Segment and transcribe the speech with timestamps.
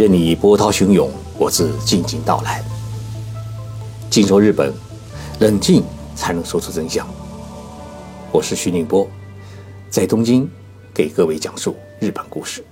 [0.00, 2.64] 任你波涛汹涌，我自静静到来。
[4.08, 4.72] 静说日本，
[5.40, 5.84] 冷静
[6.14, 7.06] 才能说出真相。
[8.32, 9.06] 我是徐宁波，
[9.90, 10.48] 在东京
[10.94, 12.64] 给各位讲述日本故事。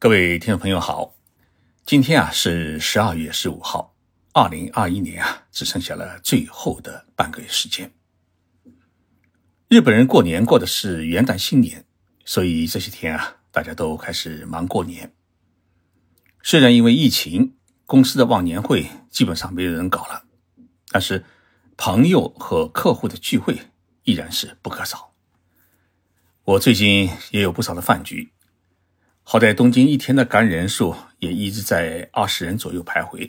[0.00, 1.14] 各位听众朋友好，
[1.84, 3.94] 今天啊是十二月十五号，
[4.32, 7.88] 二零二一年啊只剩下了最后的半个月时间。
[9.68, 11.84] 日本人过年过的是元旦新年，
[12.24, 15.08] 所以这些天啊大家都开始忙过年。
[16.48, 20.22] 虽然因为疫情，公司的忘年会基本上没有人搞了，
[20.92, 21.24] 但是
[21.76, 23.58] 朋友和客户的聚会。
[24.04, 25.12] 依然是不可少。
[26.44, 28.30] 我最近也有不少的饭局，
[29.24, 33.28] 好在东京一天的感染人数也一直在二十人左右徘徊，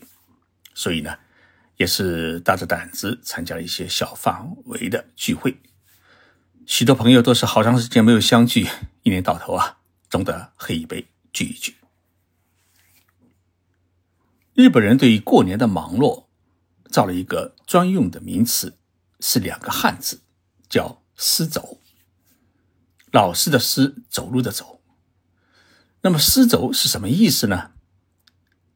[0.76, 1.18] 所以呢，
[1.78, 5.58] 也是大着胆子参加了一些小范围的聚会。
[6.68, 8.68] 许多朋友都是好长时间没有相聚，
[9.02, 11.74] 一年到头啊，总得喝一杯聚一聚。
[14.58, 16.26] 日本人对于过年的忙碌，
[16.90, 18.76] 造了一个专用的名词，
[19.20, 20.22] 是两个汉字。
[20.68, 21.78] 叫“师走”，
[23.14, 24.82] 老师的“师”走路的“走”。
[26.02, 27.74] 那么“师走”是什么意思呢？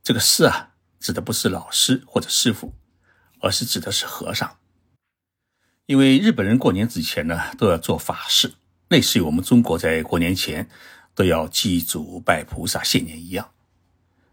[0.03, 2.75] 这个“师”啊，指的不是老师或者师傅，
[3.39, 4.59] 而是指的是和尚。
[5.87, 8.53] 因为日本人过年之前呢，都要做法事，
[8.87, 10.69] 类似于我们中国在过年前
[11.15, 13.51] 都要祭祖、拜菩萨、谢年一样。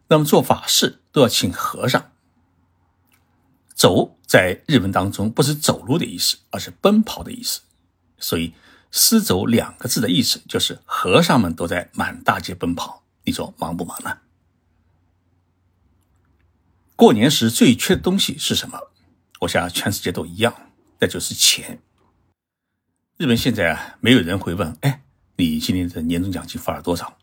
[0.09, 2.11] 那么做法事都要请和尚。
[3.75, 7.61] 走在日文当中不是走路的意思，而是奔跑的意思。
[8.19, 8.53] 所以
[8.91, 13.05] “师走”两个字的意思就是和尚们都在满大街奔跑。
[13.25, 14.19] 你说忙不忙呢？
[16.97, 18.91] 过年时最缺的东西是什么？
[19.41, 21.81] 我想全世界都一样，那就是钱。
[23.19, 25.03] 日本现在啊，没有人会问：“哎，
[25.37, 27.18] 你今年的年终奖金发了多少？”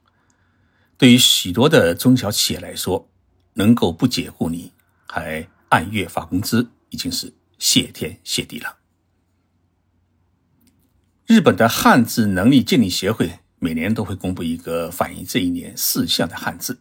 [0.98, 3.10] 对于许多的中小企业来说，
[3.54, 4.72] 能够不解雇你，
[5.08, 5.48] 还。
[5.70, 8.78] 按月发工资已经是谢天谢地了。
[11.26, 16.80] 日本的汉字能力鉴定协会每年都会公布一个反映这一年四项的汉字，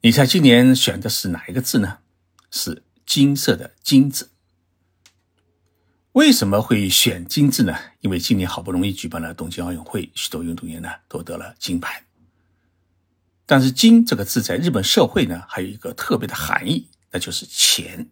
[0.00, 1.98] 你猜今年选的是哪一个字呢？
[2.50, 4.30] 是金色的“金”字。
[6.12, 7.76] 为什么会选“金”字呢？
[8.00, 12.06] 因为今年好不容易举办了东京奥运会，许多运动员呢都得了金牌。
[13.46, 16.88] 但是“金”这个字在日本社会呢还有一个特别的含义。
[17.10, 18.10] 那就是钱，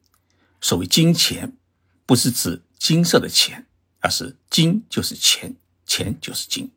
[0.60, 1.56] 所谓金钱，
[2.06, 3.66] 不是指金色的钱，
[3.98, 6.70] 而是金就是钱，钱就是金。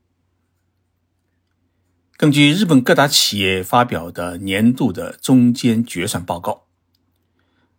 [2.18, 6.66] 根据日本各大企业发表的年度的中间决算报告，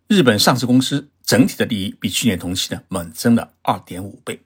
[0.07, 4.41] 日本上市公司整体的利益比去年同期呢猛增了二点五倍，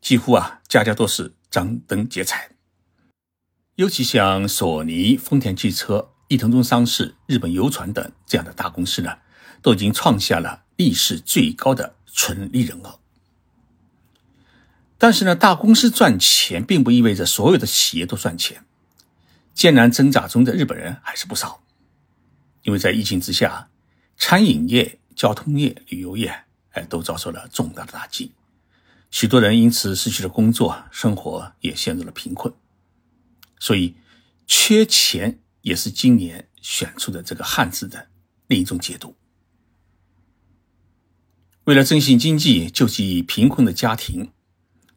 [0.00, 2.53] 几乎啊家家都是张灯结彩。
[3.76, 6.10] 尤其像索尼、丰田汽车。
[6.28, 9.18] 伊藤忠商事、日本游船等这样的大公司呢，
[9.60, 12.98] 都已经创下了历史最高的纯利润额。
[14.96, 18.64] 但是呢，大公司赚钱并不意味着所有的企业都赚钱。
[19.52, 21.62] 艰难挣扎中的日本人还是不少，
[22.62, 23.68] 因为在疫情之下，
[24.16, 28.32] 餐饮业、交通业、旅游业哎都遭受了重大的打击，
[29.10, 32.52] 许多人因此失去了工作，生活也陷入了贫困。
[33.58, 33.94] 所以，
[34.46, 35.40] 缺钱。
[35.64, 38.08] 也是今年选出的这个汉字的
[38.48, 39.16] 另一种解读。
[41.64, 44.30] 为了振兴经济、救济贫困的家庭，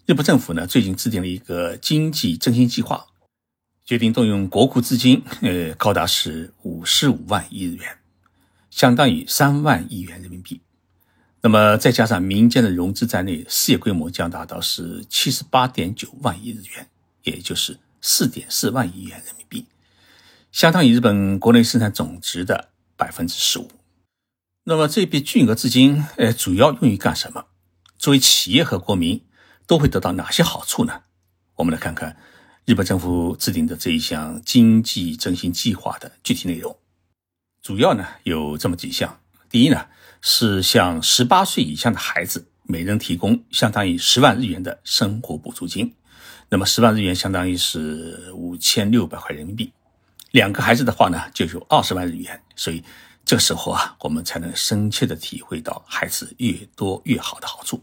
[0.06, 3.08] 日本政府呢最近制定了一个经济振兴计划，
[3.86, 8.00] 决定动用国库资金，呃，高达是五十五万亿日元，
[8.70, 10.60] 相当于三万亿元人民币。
[11.42, 16.90] 那么再加上民间的融资在内，事业规模将达到是七十八点九万亿日元，
[17.24, 17.80] 也就是
[18.10, 19.66] 四点四万亿元人民币。
[20.50, 23.70] 相当于日本国内生产总值的百分之十五。
[24.64, 27.48] 那么这笔巨额资金，呃，主要用于干什么？
[27.98, 29.26] 作为企业和国民
[29.66, 31.02] 都会得到哪些好处呢？
[31.58, 32.16] 我们来看看
[32.64, 36.80] 日本政府制定的这一项经济振兴计划的具体内容。
[37.62, 39.20] 主要呢有这么几项：
[39.50, 39.88] 第一呢
[40.22, 45.94] 是向十八岁以下的孩子每人提供相当于十万日元的生活补助金，
[46.50, 49.74] 那么十万日元相当于是五千六百块人民币。
[50.32, 52.84] 两个孩子的话呢，就有二十万日元，所以
[53.26, 57.82] 这时候啊，我们才能深切的体会到孩子越多越好的好处。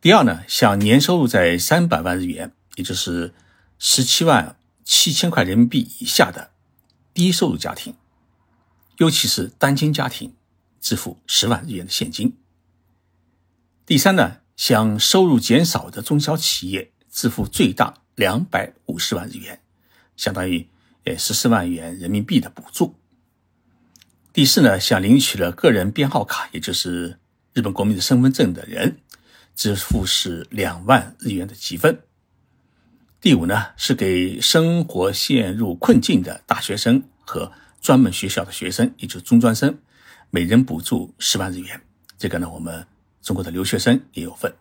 [0.00, 3.34] 第二呢，像年收入在三百万日元，也就是
[3.78, 6.50] 十七万七千块人民币以下的
[7.12, 7.94] 低收入家庭，
[8.98, 10.34] 尤其是单亲家庭，
[10.80, 12.36] 支付十万日元的现金。
[13.84, 19.60] 第三呢，像收入减少的中小企业支付最大两百五十万日元，
[20.16, 20.68] 相当于。
[21.04, 22.94] 呃十四万元人民币的补助。
[24.30, 27.18] 第四呢，向领取了个人编号卡，也就是
[27.54, 28.98] 日本国民的身份证的人，
[29.54, 31.98] 支付是两万日元的积分。
[33.22, 37.50] 第五呢，是给生活陷入困境的大学生和
[37.80, 39.78] 专门学校的学生，也就是中专生，
[40.28, 41.80] 每人补助十万日元。
[42.18, 42.86] 这个呢，我们
[43.22, 44.52] 中国的留学生也有份。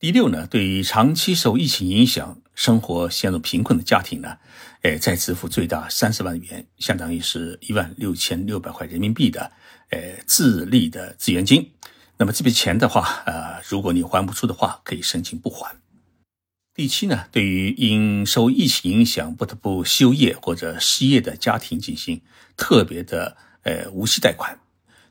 [0.00, 4.38] 第六呢，对于长期受疫情影响、生活陷入贫困的家庭呢，
[4.80, 9.52] 哎，再支付最大三十万元，相当于是一万六千六百块人民币的，
[9.90, 11.70] 呃，自立的资源金。
[12.16, 15.76] 那么这笔钱的话，呃，如果你还不出的话，可以申请不还。
[16.74, 22.22] 第七呢，对于因受疫情影响不得不休业或者失业的家庭进行
[22.56, 24.58] 特别的呃无息贷款，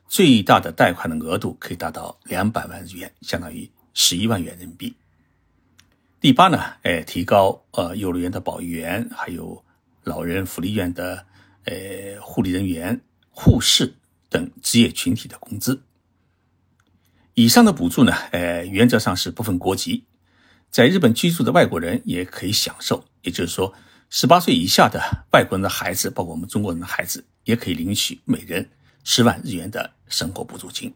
[0.08, 4.96] 最大的贷款的额度可以达到两百万日元，相当于十一万元人民币。
[6.20, 9.64] 第八呢，哎，提高呃幼儿园的保育员，还有
[10.04, 11.26] 老人福利院的
[11.64, 13.00] 呃护理人员、
[13.30, 13.94] 护士
[14.28, 15.82] 等职业群体的工资。
[17.34, 20.04] 以上的补助呢，呃，原则上是不分国籍。
[20.70, 23.74] 在日本居住的外国人也可以享受，也就是说，
[24.10, 25.00] 十八岁以下的
[25.32, 28.68] 外国人的孩子，包括我们中国人的孩子，也可以领取每人
[29.02, 30.94] 十万日元的生活补助金。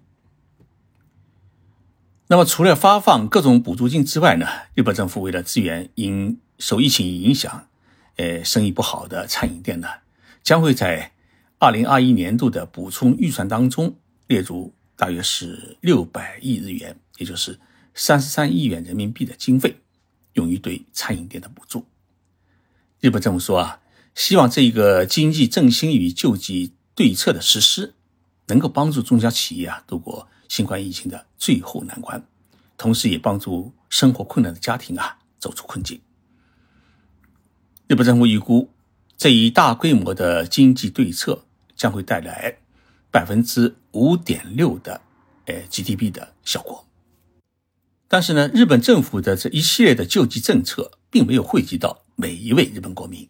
[2.28, 7.68] 那么，除了发放各种补助金之外呢，日本政府为了支援因受疫情影响，
[8.16, 9.88] 呃，生意不好的餐饮店呢，
[10.42, 11.12] 将会在
[11.58, 17.58] 二零二一年度的补充预算当中列入大约是六百亿日元，也就是。
[17.96, 19.76] 三十三亿元人民币的经费
[20.32, 21.86] 用于对餐饮店的补助。
[22.98, 23.80] 日本政府说啊，
[24.16, 27.94] 希望这一个经济振兴与救济对策的实施，
[28.46, 32.22] 能够帮助中小企业啊度过新冠疫情的最后难关，
[32.76, 36.00] 同时也帮助生活困难的家庭啊走出困境。
[37.86, 38.70] 日本政府预估，
[39.16, 41.44] 这一大规模的经济对策
[41.76, 42.58] 将会带来
[43.10, 45.00] 百分之五点六的
[45.46, 46.86] 呃 GDP 的效果。
[48.08, 53.28] 但是呢，日本政府的这一系列的救济政策并没有惠及到每一位日本国民。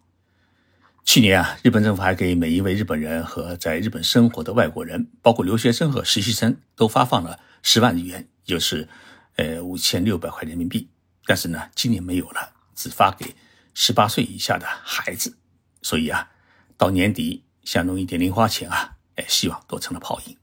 [1.05, 8.89] 去年啊，日本政府还给每一位日本人和在日本生活的外国人，包括留学生和实习生，都发放了十万日元，就是
[9.37, 10.89] 呃五千六百块人民币。
[11.27, 13.35] 但是呢，今年没有了，只发给
[13.75, 15.37] 十八岁以下的孩子。
[15.83, 16.31] 所以啊，
[16.77, 20.37] 到年底想弄一点零花钱啊，哎，希望都成了泡影。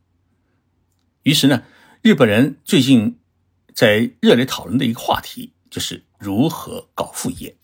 [1.24, 1.64] 于是呢，
[2.02, 3.18] 日本人最近。
[3.74, 7.56] 在热烈讨论的一个话题就是如何搞副业。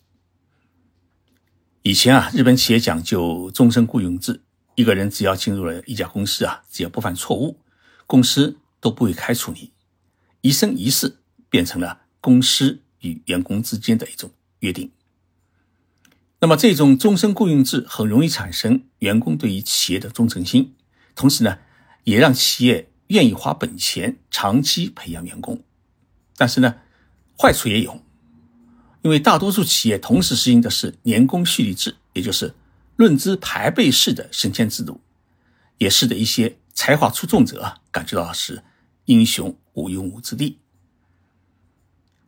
[1.87, 4.41] 以前啊，日本企业讲究终身雇佣制，
[4.75, 7.61] 一个人只要进入了一家公司啊，只要不犯错误，
[8.05, 9.71] 公司都不会开除你，
[10.41, 11.19] 一生一世
[11.49, 14.29] 变成了公司与员工之间的一种
[14.59, 14.91] 约定。
[16.41, 20.75] 那么，这种终身雇佣制很容易产生员工对于企业的忠诚心，
[21.15, 21.59] 同时呢，
[22.03, 25.63] 也让企业愿意花本钱长期培养员工。
[26.35, 26.75] 但是呢，
[27.39, 28.03] 坏处也有，
[29.07, 32.53] 因为大多数企业同时实行的是年功序列制，也就是
[32.97, 34.99] 论资排辈式的升迁制度，
[35.77, 38.61] 也使得一些才华出众者感觉到是
[39.05, 40.59] 英雄无用武之地。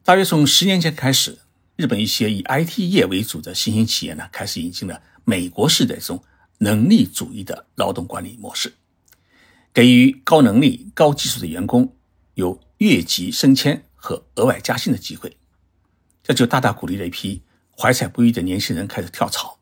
[0.05, 1.39] 大约从十年前开始，
[1.75, 6.23] 日本一些以 IT 业为主的新兴企业呢，开始引进了美国式的这种
[6.59, 8.71] 能力主义的劳动管理模式，
[9.73, 11.93] 给予高能力、高技术的员工
[12.35, 13.83] 有越级升迁。
[14.01, 15.35] 和额外加薪的机会，
[16.29, 17.41] 这就大大鼓励了一批
[17.75, 19.57] 怀才不遇的年轻人开始跳槽。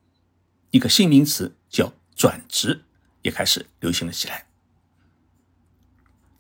[0.71, 2.83] 一个新名词叫转职
[3.21, 4.47] 也开始流行了起来。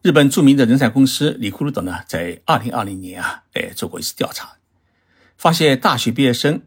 [0.01, 4.57] 日本著名的人才公司里库鲁德呢，在二零二零年啊，哎做过一次调查，
[5.37, 6.61] 发现大学毕业生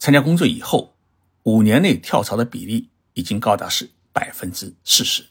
[0.00, 0.96] 参加工作以后，
[1.44, 5.26] 五年内跳槽的比例已经高达是百分之四十。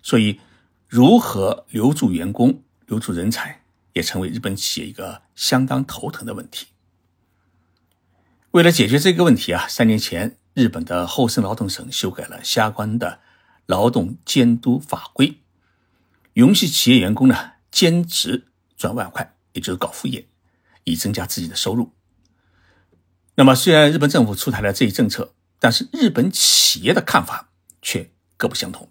[0.00, 0.40] 所以，
[0.86, 3.59] 如何留住员工、留住人才？
[4.00, 6.68] 也成为日本企业一个相当头疼的问题。
[8.52, 13.20] 为了解决这个问题啊，三年前日本的厚生劳动省修改了相关的
[13.66, 15.38] 劳动监督法规，
[16.32, 20.26] 允许企业员工呢兼职赚外快，也就是搞副业，
[20.84, 21.92] 以增加自己的收入。
[23.34, 27.50] 那么，虽然日本政府出台了这一政策，但是日本企业的看法
[27.82, 28.90] 却各不相同。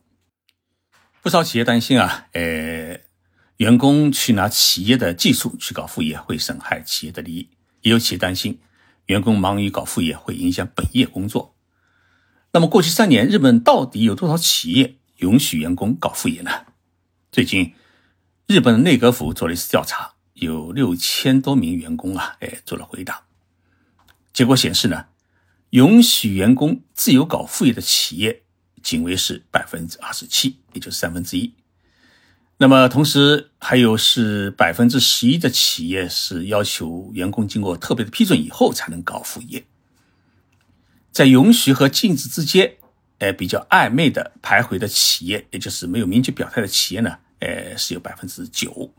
[1.21, 3.08] 不少企业担心啊，呃。
[3.59, 7.49] 员工去拿企业的技术去搞副业，会损害企业的利益。
[7.81, 8.57] 也有企业担心，
[9.07, 11.57] 员工忙于搞副业会影响本业工作。
[12.53, 16.51] 那么，过去三年，日本到底有多少企业允许员工搞副业呢？
[17.33, 17.73] 最近，
[18.47, 23.23] 日本的内阁府做了一次调查，有六千多名员工啊，哎，做了回答。
[24.31, 25.07] 结果显示呢，
[25.71, 28.43] 允许员工自由搞副业的企业
[28.81, 31.53] 仅为是百分之二十七，也就是三分之一。
[32.61, 39.65] 那么同时还有是百分之十一的企业是要求员工经过特别的批准以后才能搞副业。
[41.09, 42.75] 在允许和禁止之间，
[43.19, 48.93] 呃，比较暧昧的徘徊的企业，也就是没有明确表态的企业呢，呃，是有百分之九，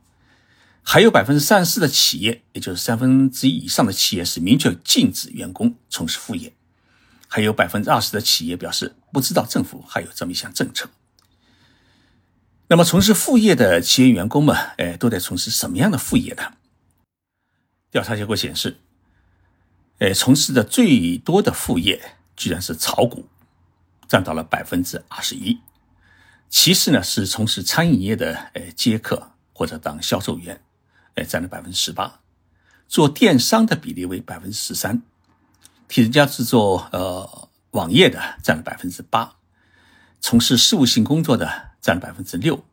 [0.83, 6.55] 还有百分之三十四的企业，也就是三分之一以上的企业是明确禁止员工从事副业，
[7.29, 10.89] 还有百分之二十的企业表示不知道政府还有这么一项政策。
[12.73, 16.53] 那么，从事副业的企业员工们，哎，都在从事什么样的副业呢？
[17.91, 18.79] 调查结果显示。
[19.99, 23.27] 哎，从事的最多的副业居然是炒股，
[24.07, 25.59] 占到了百分之二十一。
[26.49, 30.63] 其次呢，是从事餐饮业的哎接客或者当销售员，
[31.17, 32.21] 哎占了百分之十八。
[32.87, 35.03] 做电商的比例为百分之十三，
[35.89, 39.35] 替人家制作呃网页的占了百分之八，
[40.21, 42.65] 从事事务性工作的占了百分之六，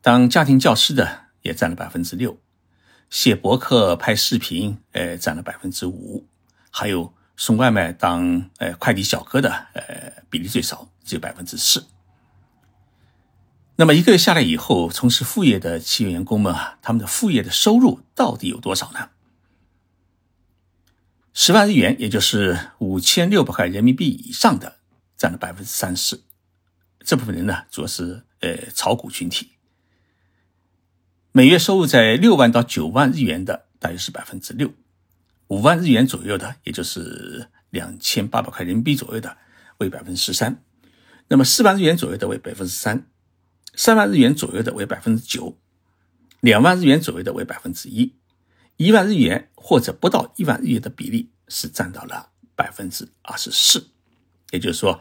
[0.00, 2.38] 当家庭教师的也占了百分之六，
[3.10, 6.26] 写博客、拍视频，呃占了百分之五。
[6.70, 11.86] 还有送外卖当呃快递小哥的呃比例最少，只有百分之四。
[13.76, 19.10] 那么一个月下来以后，从事副业的企业员工们啊，他们的副业的收入到底有多少呢？
[21.34, 24.76] 十万日元，也就是五千六百块人民币以上的，
[25.16, 26.20] 占了百分之三十。
[27.04, 29.52] 这部分人呢，主要是呃炒股群体。
[31.32, 34.72] 每月收入在六万到九万日元的，大约是百分之六。
[35.48, 39.36] 五万日元左右的，也就是两千八百块人民币左右的，
[39.78, 40.54] 为百分之十三；
[41.28, 43.06] 那么四万日元左右的为百分之三，
[43.74, 45.58] 三万日元左右的为百分之九，
[46.40, 48.14] 两万日元左右的为百分之一，
[48.76, 53.88] 一万日元或者不到一万日元的比例是占到了百分之二十四。
[54.52, 55.00] 也就是说，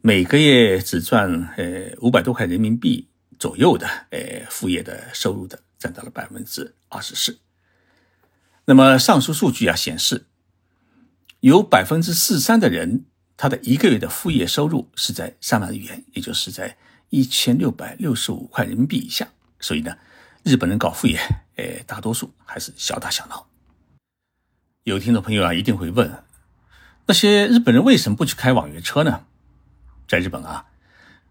[0.00, 7.38] 每个月只赚呃五百多块人民币左右的呃副业的收入的，占到了百分之二十四。
[8.64, 10.26] 那么上述数据啊显示，
[11.40, 16.76] 有百分之四三的人，他的一个月的副业收入是在三万日元，也就是在
[17.10, 19.26] 一千六百六十五块人民币以下。
[19.58, 19.98] 所以呢，
[20.44, 21.18] 日本人搞副业，
[21.56, 23.48] 呃，大多数还是小打小闹。
[24.84, 26.22] 有听众朋友啊，一定会问，
[27.06, 29.24] 那些日本人为什么不去开网约车呢？
[30.08, 30.66] 在日本啊，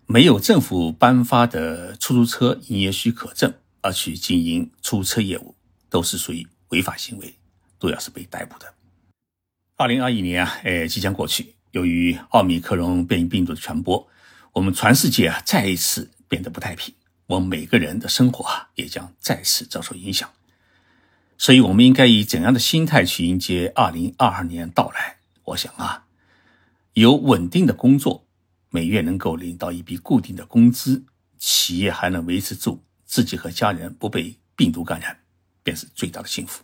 [0.05, 5.55] 没有政府颁发的出租车营业许可证而去经营出租车业务，
[5.89, 6.47] 都是属于。
[6.71, 7.33] 违法行为
[7.79, 8.73] 都要是被逮捕的。
[9.77, 11.55] 二零二一年啊，哎，即将过去。
[11.71, 14.05] 由于奥密克戎变异病毒的传播，
[14.51, 16.93] 我们全世界啊再一次变得不太平，
[17.27, 20.29] 我们每个人的生活啊也将再次遭受影响。
[21.37, 25.19] 所以，我们应该以怎样的心态去迎接二零二二年到来？
[25.45, 26.07] 我想啊，
[26.95, 28.26] 有稳定的工作，
[28.69, 31.05] 每月能够领到一笔固定的工资，
[31.37, 35.19] 企业还能维持住自己和家人不被病毒感染。
[35.67, 36.63] 便是最大的幸福。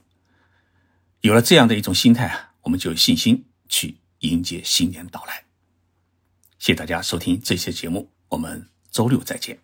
[1.20, 5.44] 有了这样的一种心态啊，我们就有信心去迎接新年到来。
[6.58, 9.63] 谢谢大家收听这期节目，我们周六再见。